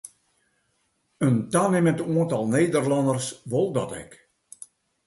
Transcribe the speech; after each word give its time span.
In 1.27 1.35
tanimmend 1.51 1.99
oantal 2.11 2.43
Nederlânners 2.55 3.27
wol 3.51 3.67
dat 3.75 3.91
ek. 4.01 4.11